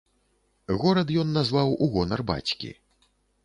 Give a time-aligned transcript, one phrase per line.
[0.83, 2.77] Горад ён назваў у гонар бацькі.